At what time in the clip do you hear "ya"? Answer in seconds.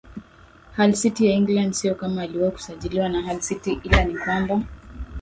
1.25-1.33